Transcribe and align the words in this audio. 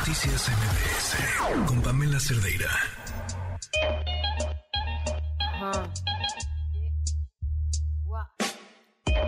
Noticias 0.00 0.48
MBS 0.48 1.66
con 1.66 1.82
Pamela 1.82 2.18
Cerdeira. 2.18 2.70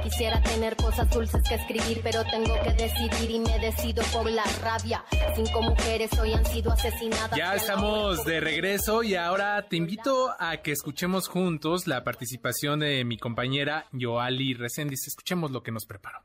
Quisiera 0.03 0.43
tener 0.43 0.75
cosas 0.77 1.11
dulces 1.11 1.43
que 1.47 1.57
escribir, 1.57 2.01
pero 2.03 2.25
tengo 2.25 2.55
que 2.63 2.71
decidir 2.71 3.31
y 3.31 3.41
me 3.41 3.59
decido 3.59 4.03
por 4.15 4.31
la 4.31 4.45
rabia. 4.63 5.05
Cinco 5.37 5.61
mujeres 5.61 6.11
hoy 6.19 6.33
han 6.33 6.47
sido 6.47 6.73
asesinadas. 6.73 7.37
Ya 7.37 7.55
estamos 7.55 8.25
de 8.25 8.41
regreso 8.41 9.03
y 9.03 9.15
ahora 9.15 9.69
te 9.69 9.77
invito 9.77 10.31
a 10.39 10.63
que 10.63 10.73
escuchemos 10.73 11.29
juntos 11.29 11.87
la 11.87 12.03
participación 12.03 12.81
de 12.81 13.05
mi 13.05 13.19
compañera 13.19 13.89
Yoali 13.93 14.55
Reséndiz. 14.55 15.07
Escuchemos 15.07 15.51
lo 15.51 15.63
que 15.63 15.71
nos 15.71 15.85
preparó. 15.85 16.21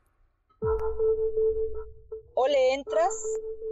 O 2.40 2.46
le 2.46 2.72
entras 2.74 3.12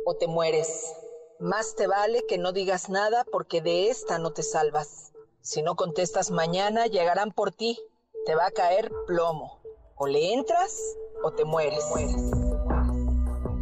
o 0.06 0.16
te 0.16 0.26
mueres. 0.26 0.92
Más 1.38 1.76
te 1.76 1.86
vale 1.86 2.24
que 2.26 2.36
no 2.36 2.50
digas 2.50 2.88
nada 2.88 3.24
porque 3.30 3.60
de 3.60 3.90
esta 3.90 4.18
no 4.18 4.32
te 4.32 4.42
salvas. 4.42 5.12
Si 5.40 5.62
no 5.62 5.76
contestas 5.76 6.32
mañana, 6.32 6.86
llegarán 6.86 7.30
por 7.30 7.52
ti. 7.52 7.78
Te 8.24 8.34
va 8.34 8.46
a 8.46 8.50
caer 8.50 8.90
plomo. 9.06 9.60
O 9.94 10.08
le 10.08 10.32
entras 10.32 10.76
o 11.22 11.30
te 11.30 11.44
mueres. 11.44 11.84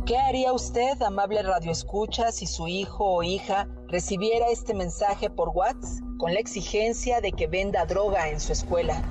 ¿Qué 0.06 0.16
haría 0.16 0.54
usted, 0.54 1.02
amable 1.02 1.42
radioescucha, 1.42 2.32
si 2.32 2.46
su 2.46 2.66
hijo 2.66 3.04
o 3.04 3.22
hija 3.22 3.68
recibiera 3.88 4.48
este 4.48 4.72
mensaje 4.72 5.28
por 5.28 5.50
WhatsApp 5.50 6.02
con 6.18 6.32
la 6.32 6.40
exigencia 6.40 7.20
de 7.20 7.32
que 7.32 7.46
venda 7.46 7.84
droga 7.84 8.30
en 8.30 8.40
su 8.40 8.52
escuela? 8.54 9.02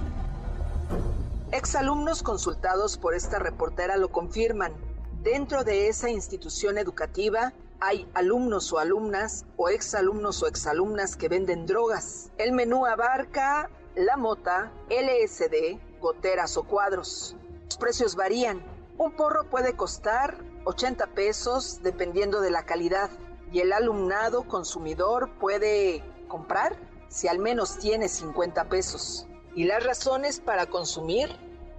Exalumnos 1.52 2.24
consultados 2.24 2.98
por 2.98 3.14
esta 3.14 3.38
reportera 3.38 3.96
lo 3.96 4.12
confirman. 4.12 4.92
Dentro 5.24 5.64
de 5.64 5.88
esa 5.88 6.10
institución 6.10 6.78
educativa 6.78 7.54
hay 7.80 8.06
alumnos 8.14 8.74
o 8.74 8.80
alumnas 8.80 9.46
o 9.56 9.70
exalumnos 9.70 10.44
o 10.44 10.48
exalumnas 10.48 11.16
que 11.16 11.30
venden 11.30 11.66
drogas. 11.66 12.30
El 12.38 12.52
menú 12.52 12.86
abarca 12.86 13.70
la 13.96 14.18
mota, 14.18 14.74
LSD, 14.90 15.80
goteras 16.02 16.58
o 16.58 16.64
cuadros. 16.64 17.38
Los 17.64 17.78
precios 17.78 18.18
varían. 18.18 18.62
Un 18.98 19.16
porro 19.16 19.50
puede 19.50 19.78
costar 19.78 20.44
80 20.66 21.08
pesos 21.16 21.80
dependiendo 21.82 22.42
de 22.42 22.52
la 22.52 22.66
calidad 22.66 23.10
y 23.50 23.62
el 23.62 23.72
alumnado 23.72 24.46
consumidor 24.46 25.32
puede 25.40 26.04
comprar 26.28 26.76
si 27.08 27.30
al 27.30 27.40
menos 27.40 27.78
tiene 27.78 28.10
50 28.10 28.68
pesos. 28.68 29.26
Y 29.56 29.64
las 29.64 29.86
razones 29.86 30.42
para 30.42 30.66
consumir 30.66 31.30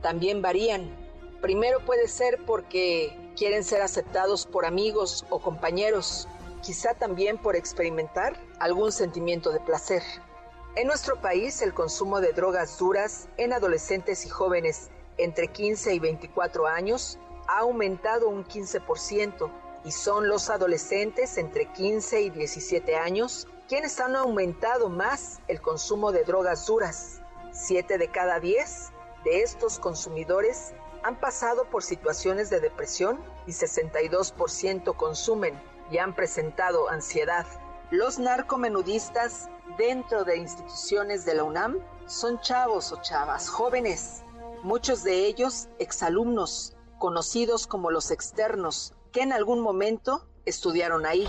también 0.01 0.41
varían. 0.41 1.04
Primero 1.45 1.85
puede 1.85 2.09
ser 2.09 2.39
porque 2.47 3.15
quieren 3.37 3.65
ser 3.65 3.83
aceptados 3.83 4.47
por 4.47 4.65
amigos 4.65 5.27
o 5.29 5.41
compañeros, 5.41 6.27
quizá 6.63 6.95
también 6.95 7.37
por 7.37 7.55
experimentar 7.55 8.41
algún 8.61 8.93
sentimiento 8.93 9.51
de 9.51 9.61
placer. 9.61 10.03
En 10.75 10.87
nuestro 10.87 11.21
país, 11.21 11.61
el 11.61 11.75
consumo 11.75 12.23
de 12.23 12.33
drogas 12.33 12.79
duras 12.79 13.29
en 13.37 13.53
adolescentes 13.53 14.25
y 14.25 14.31
jóvenes 14.31 14.89
entre 15.19 15.49
15 15.49 15.93
y 15.93 15.99
24 15.99 16.67
años 16.67 17.19
ha 17.47 17.59
aumentado 17.59 18.31
un 18.31 18.47
15% 18.47 19.51
y 19.85 19.93
son 19.93 20.29
los 20.29 20.49
adolescentes 20.49 21.37
entre 21.37 21.71
15 21.71 22.23
y 22.23 22.31
17 22.31 22.97
años 22.97 23.47
quienes 23.69 24.01
han 24.01 24.17
aumentado 24.17 24.89
más 24.89 25.41
el 25.47 25.61
consumo 25.61 26.11
de 26.11 26.25
drogas 26.25 26.65
duras. 26.65 27.21
Siete 27.53 27.99
de 27.99 28.09
cada 28.09 28.41
10 28.41 28.93
de 29.27 29.43
estos 29.43 29.79
consumidores 29.79 30.73
han 31.05 31.21
pasado 31.21 31.67
por 31.67 31.83
situaciones 31.83 32.49
de 32.49 32.61
depresión 32.61 33.23
y 33.47 33.51
62% 33.51 34.97
consumen 34.97 35.61
y 35.91 35.99
han 35.99 36.15
presentado 36.15 36.89
ansiedad. 36.89 37.47
Los 37.91 38.19
narcomenudistas 38.19 39.51
dentro 39.77 40.25
de 40.25 40.39
instituciones 40.39 41.27
de 41.27 41.35
la 41.35 41.45
UNAM 41.45 41.79
son 42.07 42.41
chavos 42.41 42.91
o 42.91 43.03
chavas, 43.03 43.51
jóvenes, 43.51 44.23
muchos 44.63 45.05
de 45.05 45.27
ellos 45.27 45.69
exalumnos, 45.79 46.75
conocidos 46.99 47.67
como 47.67 47.91
los 47.91 48.11
externos, 48.11 48.95
que 49.13 49.21
en 49.21 49.35
algún 49.35 49.61
momento 49.61 50.27
estudiaron 50.47 51.05
ahí. 51.05 51.29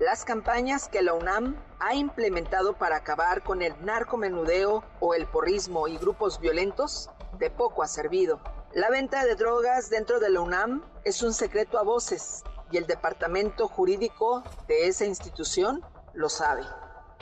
Las 0.00 0.24
campañas 0.24 0.88
que 0.88 1.02
la 1.02 1.12
UNAM 1.12 1.62
ha 1.78 1.94
implementado 1.94 2.72
para 2.72 2.96
acabar 2.96 3.42
con 3.42 3.60
el 3.60 3.74
narcomenudeo 3.84 4.82
o 5.00 5.12
el 5.12 5.26
porrismo 5.26 5.88
y 5.88 5.98
grupos 5.98 6.40
violentos 6.40 7.10
de 7.38 7.50
poco 7.50 7.82
ha 7.82 7.88
servido. 7.88 8.40
La 8.72 8.90
venta 8.90 9.24
de 9.24 9.34
drogas 9.34 9.90
dentro 9.90 10.20
de 10.20 10.30
la 10.30 10.40
UNAM 10.40 10.82
es 11.04 11.22
un 11.22 11.32
secreto 11.32 11.78
a 11.78 11.82
voces 11.82 12.42
y 12.70 12.76
el 12.76 12.86
departamento 12.86 13.68
jurídico 13.68 14.42
de 14.66 14.88
esa 14.88 15.04
institución 15.04 15.84
lo 16.12 16.28
sabe. 16.28 16.62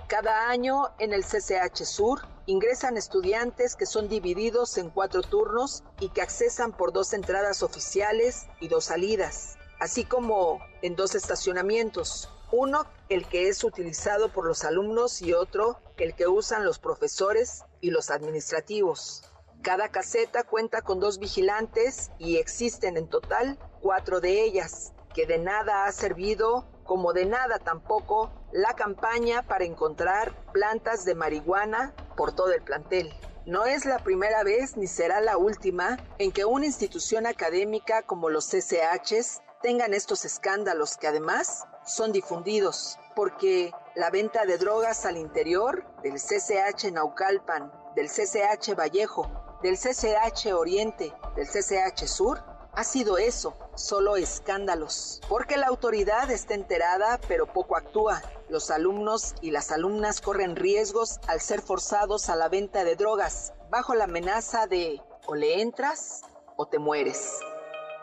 Cada 0.09 0.49
año 0.49 0.91
en 0.99 1.13
el 1.13 1.25
CCH 1.25 1.85
Sur 1.85 2.21
ingresan 2.47 2.97
estudiantes 2.97 3.77
que 3.77 3.87
son 3.87 4.09
divididos 4.09 4.77
en 4.79 4.91
cuatro 4.91 5.23
turnos 5.23 5.85
y 6.01 6.11
que 6.11 6.23
accesan 6.23 6.73
por 6.73 6.93
dos 6.93 7.13
entradas 7.13 7.63
oficiales 7.63 8.47
y 8.61 8.69
dos 8.69 8.87
salidas, 8.87 9.57
así 9.81 10.05
como 10.05 10.61
en 10.83 10.97
dos 10.97 11.15
estacionamientos. 11.15 12.29
Uno, 12.51 12.85
el 13.09 13.27
que 13.27 13.49
es 13.49 13.65
utilizado 13.65 14.31
por 14.31 14.47
los 14.47 14.65
alumnos 14.65 15.23
y 15.23 15.33
otro, 15.33 15.79
el 15.97 16.15
que 16.15 16.27
usan 16.27 16.65
los 16.65 16.79
profesores 16.79 17.65
y 17.81 17.91
los 17.91 18.11
administrativos. 18.11 19.23
Cada 19.63 19.89
caseta 19.91 20.43
cuenta 20.43 20.83
con 20.83 20.99
dos 20.99 21.21
vigilantes 21.21 22.11
y 22.19 22.39
existen 22.39 22.97
en 22.97 23.09
total 23.09 23.61
cuatro 23.81 24.21
de 24.21 24.43
ellas, 24.43 24.93
que 25.15 25.25
de 25.25 25.39
nada 25.39 25.85
ha 25.85 25.93
servido 25.93 26.67
como 26.85 27.13
de 27.13 27.27
nada 27.27 27.61
tampoco 27.61 28.33
la 28.51 28.75
campaña 28.75 29.43
para 29.47 29.65
encontrar 29.65 30.35
plantas 30.53 31.05
de 31.05 31.15
marihuana 31.15 31.95
por 32.17 32.35
todo 32.35 32.53
el 32.53 32.63
plantel. 32.63 33.15
No 33.47 33.65
es 33.65 33.85
la 33.85 34.03
primera 34.03 34.43
vez 34.43 34.77
ni 34.77 34.89
será 34.89 35.21
la 35.21 35.37
última 35.37 36.01
en 36.19 36.33
que 36.33 36.45
una 36.45 36.67
institución 36.67 37.27
académica 37.27 38.03
como 38.03 38.31
los 38.31 38.49
CCHs 38.49 39.43
tengan 39.63 39.95
estos 39.95 40.25
escándalos 40.25 40.97
que 40.97 41.07
además 41.07 41.67
son 41.85 42.11
difundidos, 42.11 42.99
porque 43.15 43.73
la 43.95 44.11
venta 44.11 44.45
de 44.45 44.59
drogas 44.59 45.07
al 45.07 45.17
interior 45.17 45.85
del 46.03 46.15
CCH 46.15 46.91
Naucalpan, 46.93 47.73
del 47.95 48.09
CCH 48.09 48.75
Vallejo, 48.77 49.42
del 49.63 49.79
CCH 49.79 50.53
Oriente, 50.55 51.13
del 51.37 51.47
CCH 51.47 52.07
Sur, 52.07 52.43
ha 52.75 52.85
sido 52.85 53.19
eso, 53.19 53.55
solo 53.75 54.17
escándalos. 54.17 55.21
Porque 55.29 55.57
la 55.57 55.67
autoridad 55.67 56.31
está 56.31 56.55
enterada, 56.55 57.21
pero 57.29 57.47
poco 57.47 57.77
actúa. 57.77 58.23
Los 58.49 58.71
alumnos 58.71 59.35
y 59.41 59.51
las 59.51 59.71
alumnas 59.71 60.21
corren 60.21 60.57
riesgos 60.57 61.21
al 61.29 61.41
ser 61.41 61.61
forzados 61.61 62.29
a 62.29 62.37
la 62.37 62.49
venta 62.49 62.83
de 62.85 62.97
drogas, 62.97 63.53
bajo 63.71 63.95
la 63.95 64.05
amenaza 64.05 64.67
de 64.67 65.01
o 65.27 65.35
le 65.35 65.61
entras 65.61 66.23
o 66.57 66.67
te 66.67 66.79
mueres. 66.79 67.39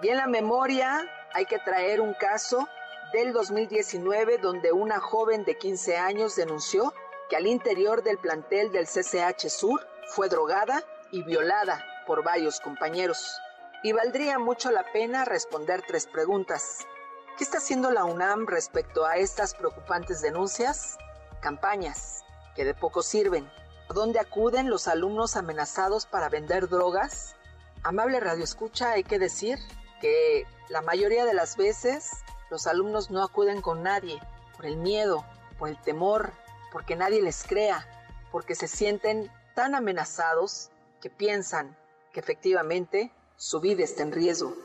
Y 0.01 0.09
en 0.09 0.17
la 0.17 0.27
memoria 0.27 1.05
hay 1.33 1.45
que 1.45 1.59
traer 1.59 1.99
un 1.99 2.13
caso 2.13 2.67
del 3.11 3.33
2019 3.33 4.37
donde 4.37 4.71
una 4.71 4.99
joven 4.99 5.43
de 5.43 5.57
15 5.57 5.97
años 5.97 6.35
denunció 6.35 6.93
que 7.29 7.35
al 7.35 7.47
interior 7.47 8.03
del 8.03 8.17
plantel 8.17 8.71
del 8.71 8.87
CCH 8.87 9.49
Sur 9.49 9.85
fue 10.07 10.29
drogada 10.29 10.83
y 11.11 11.23
violada 11.23 11.83
por 12.05 12.23
varios 12.23 12.59
compañeros. 12.59 13.39
Y 13.83 13.91
valdría 13.91 14.39
mucho 14.39 14.71
la 14.71 14.83
pena 14.91 15.25
responder 15.25 15.83
tres 15.87 16.07
preguntas. 16.07 16.85
¿Qué 17.37 17.43
está 17.43 17.59
haciendo 17.59 17.91
la 17.91 18.03
UNAM 18.03 18.47
respecto 18.47 19.05
a 19.05 19.17
estas 19.17 19.53
preocupantes 19.53 20.21
denuncias? 20.21 20.97
Campañas, 21.39 22.23
que 22.55 22.65
de 22.65 22.73
poco 22.73 23.01
sirven. 23.01 23.49
¿A 23.89 23.93
dónde 23.93 24.19
acuden 24.19 24.69
los 24.69 24.87
alumnos 24.87 25.35
amenazados 25.35 26.05
para 26.05 26.29
vender 26.29 26.67
drogas? 26.67 27.35
Amable 27.83 28.19
Radio 28.19 28.43
Escucha, 28.43 28.91
hay 28.91 29.03
que 29.03 29.19
decir 29.19 29.57
que 30.01 30.45
la 30.67 30.81
mayoría 30.81 31.25
de 31.25 31.33
las 31.33 31.55
veces 31.55 32.11
los 32.49 32.67
alumnos 32.67 33.09
no 33.09 33.23
acuden 33.23 33.61
con 33.61 33.83
nadie 33.83 34.19
por 34.55 34.65
el 34.65 34.77
miedo, 34.77 35.25
por 35.57 35.69
el 35.69 35.81
temor, 35.81 36.33
porque 36.71 36.95
nadie 36.95 37.21
les 37.21 37.43
crea, 37.43 37.87
porque 38.31 38.55
se 38.55 38.67
sienten 38.67 39.31
tan 39.55 39.75
amenazados 39.75 40.71
que 41.01 41.09
piensan 41.09 41.77
que 42.13 42.19
efectivamente 42.19 43.11
su 43.37 43.59
vida 43.59 43.83
está 43.83 44.03
en 44.03 44.11
riesgo. 44.11 44.55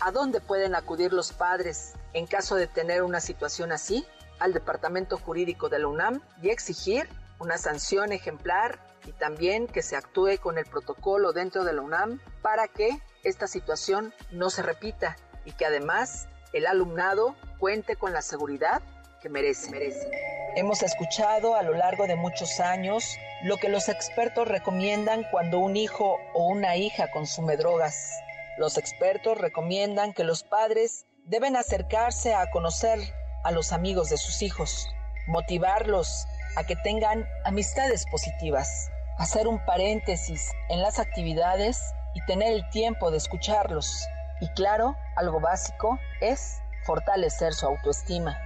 ¿A 0.00 0.12
dónde 0.12 0.40
pueden 0.40 0.74
acudir 0.74 1.12
los 1.12 1.32
padres 1.32 1.94
en 2.12 2.26
caso 2.26 2.54
de 2.54 2.66
tener 2.66 3.02
una 3.02 3.20
situación 3.20 3.72
así? 3.72 4.06
Al 4.38 4.52
Departamento 4.52 5.18
Jurídico 5.18 5.68
de 5.68 5.80
la 5.80 5.88
UNAM 5.88 6.22
y 6.40 6.50
exigir 6.50 7.08
una 7.40 7.58
sanción 7.58 8.12
ejemplar 8.12 8.78
y 9.04 9.12
también 9.12 9.66
que 9.66 9.82
se 9.82 9.96
actúe 9.96 10.38
con 10.40 10.58
el 10.58 10.66
protocolo 10.66 11.32
dentro 11.32 11.64
de 11.64 11.72
la 11.72 11.82
UNAM 11.82 12.20
para 12.42 12.68
que 12.68 13.00
esta 13.24 13.46
situación 13.46 14.14
no 14.30 14.50
se 14.50 14.62
repita 14.62 15.16
y 15.44 15.52
que 15.52 15.66
además 15.66 16.28
el 16.52 16.66
alumnado 16.66 17.36
cuente 17.58 17.96
con 17.96 18.12
la 18.12 18.22
seguridad 18.22 18.82
que 19.20 19.28
merece. 19.28 20.10
Hemos 20.56 20.82
escuchado 20.82 21.56
a 21.56 21.62
lo 21.62 21.74
largo 21.74 22.06
de 22.06 22.16
muchos 22.16 22.60
años 22.60 23.16
lo 23.42 23.56
que 23.56 23.68
los 23.68 23.88
expertos 23.88 24.48
recomiendan 24.48 25.24
cuando 25.30 25.58
un 25.58 25.76
hijo 25.76 26.18
o 26.34 26.46
una 26.48 26.76
hija 26.76 27.10
consume 27.10 27.56
drogas. 27.56 28.12
Los 28.58 28.78
expertos 28.78 29.38
recomiendan 29.38 30.12
que 30.12 30.24
los 30.24 30.42
padres 30.42 31.06
Deben 31.28 31.56
acercarse 31.56 32.34
a 32.34 32.50
conocer 32.50 32.98
a 33.44 33.50
los 33.50 33.74
amigos 33.74 34.08
de 34.08 34.16
sus 34.16 34.40
hijos, 34.40 34.88
motivarlos 35.26 36.26
a 36.56 36.64
que 36.64 36.74
tengan 36.74 37.28
amistades 37.44 38.06
positivas, 38.10 38.90
hacer 39.18 39.46
un 39.46 39.62
paréntesis 39.66 40.50
en 40.70 40.80
las 40.80 40.98
actividades 40.98 41.92
y 42.14 42.24
tener 42.24 42.54
el 42.54 42.66
tiempo 42.70 43.10
de 43.10 43.18
escucharlos. 43.18 44.06
Y 44.40 44.48
claro, 44.54 44.96
algo 45.16 45.38
básico 45.38 45.98
es 46.22 46.62
fortalecer 46.86 47.52
su 47.52 47.66
autoestima. 47.66 48.40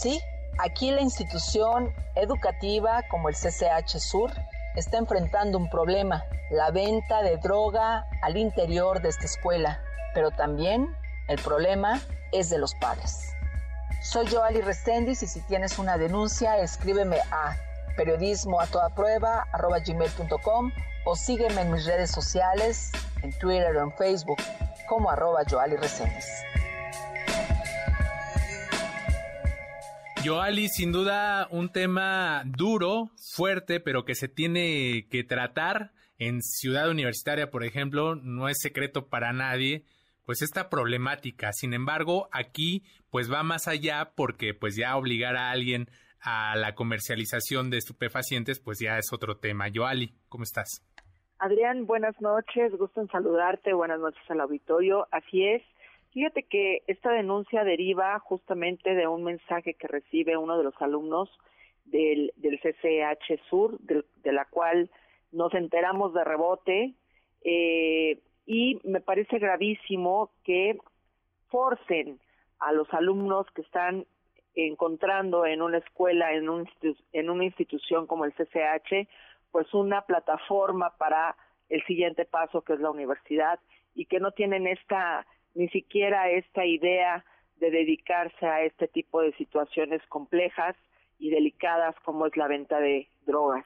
Sí, 0.00 0.20
aquí 0.58 0.90
la 0.90 1.00
institución 1.00 1.94
educativa 2.14 3.02
como 3.08 3.28
el 3.28 3.34
CCH 3.34 3.98
Sur 3.98 4.32
está 4.74 4.98
enfrentando 4.98 5.58
un 5.58 5.70
problema, 5.70 6.24
la 6.50 6.70
venta 6.70 7.22
de 7.22 7.36
droga 7.38 8.06
al 8.22 8.36
interior 8.36 9.00
de 9.00 9.08
esta 9.08 9.24
escuela, 9.24 9.80
pero 10.14 10.30
también 10.30 10.94
el 11.28 11.40
problema 11.40 12.00
es 12.32 12.50
de 12.50 12.58
los 12.58 12.74
padres. 12.74 13.32
Soy 14.02 14.26
Joali 14.28 14.60
Restendis 14.60 15.22
y 15.22 15.26
si 15.26 15.40
tienes 15.42 15.78
una 15.78 15.98
denuncia, 15.98 16.58
escríbeme 16.58 17.18
a 17.30 17.56
periodismo 17.96 18.60
a 18.60 18.66
toda 18.66 18.90
prueba 18.90 19.46
o 21.04 21.16
sígueme 21.16 21.62
en 21.62 21.72
mis 21.72 21.86
redes 21.86 22.10
sociales, 22.10 22.92
en 23.22 23.32
Twitter 23.38 23.76
o 23.76 23.82
en 23.82 23.92
Facebook 23.92 24.38
como 24.86 25.10
arroba 25.10 25.42
Joali 25.48 25.76
Restendis. 25.76 26.44
Joali, 30.26 30.66
sin 30.66 30.90
duda 30.90 31.46
un 31.52 31.70
tema 31.70 32.42
duro, 32.46 33.10
fuerte, 33.36 33.78
pero 33.78 34.04
que 34.04 34.16
se 34.16 34.26
tiene 34.26 35.06
que 35.08 35.22
tratar 35.22 35.92
en 36.18 36.42
Ciudad 36.42 36.90
Universitaria, 36.90 37.52
por 37.52 37.62
ejemplo, 37.62 38.16
no 38.16 38.48
es 38.48 38.58
secreto 38.60 39.08
para 39.08 39.32
nadie 39.32 39.84
pues 40.24 40.42
esta 40.42 40.68
problemática. 40.68 41.52
Sin 41.52 41.74
embargo, 41.74 42.28
aquí 42.32 42.82
pues 43.10 43.32
va 43.32 43.44
más 43.44 43.68
allá 43.68 44.14
porque 44.16 44.52
pues 44.52 44.74
ya 44.74 44.96
obligar 44.96 45.36
a 45.36 45.52
alguien 45.52 45.86
a 46.20 46.56
la 46.56 46.74
comercialización 46.74 47.70
de 47.70 47.78
estupefacientes 47.78 48.58
pues 48.58 48.80
ya 48.80 48.98
es 48.98 49.12
otro 49.12 49.36
tema. 49.36 49.68
Yoali, 49.68 50.12
¿cómo 50.28 50.42
estás? 50.42 50.82
Adrián, 51.38 51.86
buenas 51.86 52.20
noches, 52.20 52.72
gusto 52.76 53.00
en 53.00 53.08
saludarte, 53.08 53.74
buenas 53.74 54.00
noches 54.00 54.22
al 54.28 54.40
auditorio. 54.40 55.06
Así 55.12 55.46
es, 55.46 55.62
fíjate 56.16 56.44
que 56.44 56.82
esta 56.86 57.10
denuncia 57.10 57.62
deriva 57.62 58.18
justamente 58.20 58.94
de 58.94 59.06
un 59.06 59.22
mensaje 59.22 59.74
que 59.74 59.86
recibe 59.86 60.38
uno 60.38 60.56
de 60.56 60.64
los 60.64 60.72
alumnos 60.80 61.28
del, 61.84 62.32
CCH 62.40 63.38
Sur, 63.50 63.78
de 63.80 64.32
la 64.32 64.46
cual 64.46 64.88
nos 65.30 65.52
enteramos 65.52 66.14
de 66.14 66.24
rebote. 66.24 66.94
Eh, 67.44 68.18
y 68.46 68.80
me 68.84 69.02
parece 69.02 69.38
gravísimo 69.38 70.30
que 70.42 70.78
forcen 71.48 72.18
a 72.60 72.72
los 72.72 72.90
alumnos 72.94 73.46
que 73.54 73.60
están 73.60 74.06
encontrando 74.54 75.44
en 75.44 75.60
una 75.60 75.76
escuela, 75.76 76.32
en, 76.32 76.48
un 76.48 76.66
en 77.12 77.28
una 77.28 77.44
institución 77.44 78.06
como 78.06 78.24
el 78.24 78.32
CCH, 78.32 79.06
pues 79.52 79.74
una 79.74 80.00
plataforma 80.00 80.96
para 80.96 81.36
el 81.68 81.84
siguiente 81.84 82.24
paso 82.24 82.62
que 82.62 82.72
es 82.72 82.80
la 82.80 82.90
universidad 82.90 83.60
y 83.94 84.06
que 84.06 84.18
no 84.18 84.30
tienen 84.30 84.66
esta, 84.66 85.26
ni 85.56 85.68
siquiera 85.68 86.30
esta 86.30 86.64
idea 86.64 87.24
de 87.56 87.70
dedicarse 87.70 88.46
a 88.46 88.62
este 88.62 88.86
tipo 88.88 89.22
de 89.22 89.32
situaciones 89.32 90.02
complejas 90.08 90.76
y 91.18 91.30
delicadas 91.30 91.96
como 92.04 92.26
es 92.26 92.36
la 92.36 92.46
venta 92.46 92.78
de 92.78 93.08
drogas. 93.24 93.64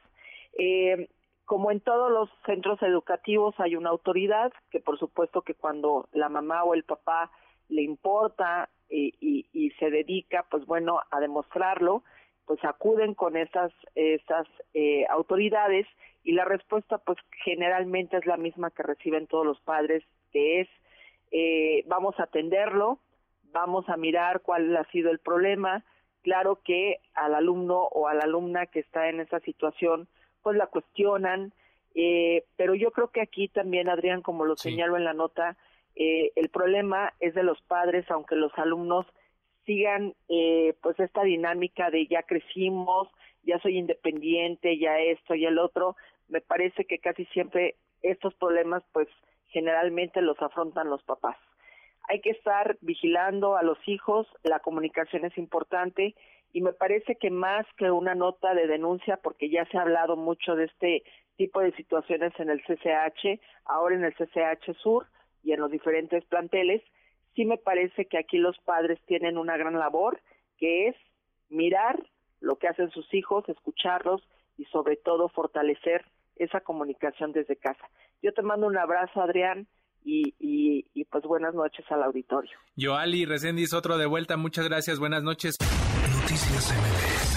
Eh, 0.57 1.09
como 1.45 1.73
en 1.73 1.81
todos 1.81 2.13
los 2.13 2.31
centros 2.47 2.81
educativos 2.83 3.57
hay 3.59 3.75
una 3.75 3.91
autoridad 3.91 4.53
que 4.71 4.79
por 4.79 4.99
supuesto 4.99 5.43
que 5.43 5.55
cuando 5.55 6.09
la 6.13 6.29
mamá 6.29 6.63
o 6.63 6.75
el 6.75 6.85
papá 6.85 7.31
le 7.69 7.83
importa 7.83 8.69
y, 8.89 9.73
se 9.79 9.91
dedica, 9.91 10.45
pues 10.51 10.67
bueno, 10.67 11.01
a 11.11 11.21
demostrarlo, 11.21 12.03
pues 12.45 12.63
acuden 12.65 13.15
con 13.15 13.37
esas, 13.37 13.73
esas 13.95 14.47
eh, 14.75 15.07
autoridades 15.09 15.87
y 16.23 16.33
la 16.33 16.45
respuesta 16.45 16.99
pues 16.99 17.19
generalmente 17.45 18.17
es 18.17 18.27
la 18.27 18.37
misma 18.37 18.71
que 18.71 18.83
reciben 18.83 19.27
todos 19.27 19.47
los 19.47 19.61
padres, 19.61 20.05
que 20.33 20.61
es 20.61 20.69
eh, 21.31 21.85
vamos 21.87 22.19
a 22.19 22.25
atenderlo, 22.25 22.99
vamos 23.53 23.89
a 23.89 23.97
mirar 23.97 24.41
cuál 24.41 24.77
ha 24.77 24.85
sido 24.91 25.11
el 25.11 25.19
problema, 25.19 25.85
claro 26.23 26.61
que 26.65 26.99
al 27.15 27.35
alumno 27.35 27.79
o 27.79 28.09
a 28.09 28.15
la 28.15 28.25
alumna 28.25 28.67
que 28.67 28.81
está 28.81 29.09
en 29.09 29.21
esa 29.21 29.41
situación 29.41 30.09
pues 30.43 30.57
la 30.57 30.67
cuestionan, 30.67 31.53
eh, 31.95 32.45
pero 32.57 32.75
yo 32.75 32.93
creo 32.93 33.09
que 33.09 33.21
aquí 33.21 33.49
también, 33.49 33.89
Adrián, 33.89 34.23
como 34.23 34.45
lo 34.45 34.57
señalo 34.57 34.97
en 34.97 35.05
la 35.05 35.13
nota, 35.13 35.57
eh, 35.97 36.33
el 36.37 36.49
problema 36.49 37.13
es 37.21 37.35
de 37.35 37.43
los 37.43 37.61
padres, 37.63 38.11
aunque 38.11 38.37
los 38.37 38.57
alumnos 38.57 39.07
sigan 39.67 40.15
eh, 40.29 40.75
pues 40.83 40.99
esta 40.99 41.23
dinámica 41.23 41.91
de 41.91 42.07
ya 42.07 42.23
crecimos, 42.23 43.09
ya 43.43 43.59
soy 43.61 43.79
independiente, 43.79 44.79
ya 44.79 44.99
esto 44.99 45.35
y 45.35 45.45
el 45.45 45.59
otro, 45.59 45.97
me 46.29 46.41
parece 46.41 46.85
que 46.85 46.99
casi 46.99 47.25
siempre 47.27 47.77
estos 48.03 48.35
problemas 48.35 48.83
pues 48.93 49.09
generalmente 49.51 50.23
los 50.23 50.41
afrontan 50.41 50.89
los 50.89 51.03
papás. 51.03 51.37
Hay 52.09 52.21
que 52.21 52.31
estar 52.31 52.77
vigilando 52.81 53.57
a 53.57 53.63
los 53.63 53.79
hijos, 53.87 54.27
la 54.43 54.61
comunicación 54.61 55.25
es 55.25 55.37
importante 55.39 56.15
y 56.53 56.63
me 56.63 56.73
parece 56.73 57.17
que 57.17 57.31
más 57.31 57.67
que 57.77 57.91
una 57.91 58.15
nota 58.15 58.55
de 58.55 58.67
denuncia, 58.67 59.19
porque 59.19 59.51
ya 59.51 59.65
se 59.67 59.79
ha 59.79 59.83
hablado 59.83 60.17
mucho 60.17 60.57
de 60.57 60.65
este 60.65 61.05
tipo 61.37 61.61
de 61.61 61.73
situaciones 61.73 62.33
en 62.39 62.51
el 62.51 62.63
CCH, 62.63 63.41
ahora 63.65 63.95
en 63.95 64.05
el 64.05 64.15
CCH 64.15 64.77
Sur 64.83 65.07
y 65.43 65.53
en 65.53 65.61
los 65.61 65.71
diferentes 65.71 66.25
planteles, 66.25 66.83
sí 67.35 67.45
me 67.45 67.57
parece 67.57 68.07
que 68.07 68.19
aquí 68.19 68.39
los 68.39 68.59
padres 68.59 69.01
tienen 69.07 69.39
una 69.39 69.57
gran 69.57 69.79
labor, 69.79 70.21
que 70.59 70.89
es 70.89 70.97
mirar 71.49 71.99
lo 72.41 72.57
que 72.57 72.69
hacen 72.69 72.91
sus 72.91 73.13
hijos, 73.15 73.49
escucharlos 73.49 74.23
y 74.57 74.65
sobre 74.67 74.97
todo 74.97 75.29
fortalecer 75.29 76.05
esa 76.37 76.61
comunicación 76.61 77.33
desde 77.33 77.57
casa. 77.57 77.89
Yo 78.23 78.33
te 78.33 78.43
mando 78.43 78.67
un 78.67 78.77
abrazo, 78.77 79.23
Adrián, 79.23 79.67
y, 80.05 80.35
y, 80.39 81.05
pues 81.05 81.25
buenas 81.25 81.55
noches 81.55 81.85
al 81.91 82.03
auditorio. 82.03 82.51
Yoali 82.77 83.25
Reséndiz, 83.27 83.73
otro 83.73 83.99
de 83.99 84.07
vuelta, 84.07 84.37
muchas 84.37 84.69
gracias, 84.69 84.99
buenas 84.99 85.23
noches. 85.23 85.57
Noticias 86.21 86.73
MBS 86.73 87.30